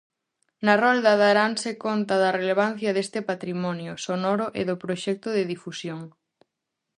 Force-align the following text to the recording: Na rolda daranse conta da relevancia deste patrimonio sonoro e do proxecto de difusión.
Na 0.65 0.73
rolda 0.83 1.13
daranse 1.23 1.69
conta 1.85 2.15
da 2.23 2.31
relevancia 2.39 2.91
deste 2.97 3.19
patrimonio 3.29 3.93
sonoro 4.07 4.45
e 4.59 4.61
do 4.69 4.75
proxecto 4.83 5.29
de 5.37 5.43
difusión. 5.53 6.01